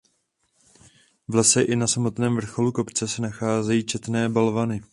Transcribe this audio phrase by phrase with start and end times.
[1.27, 4.81] V lese i na samotném vrcholu kopce se nacházejí četné balvany.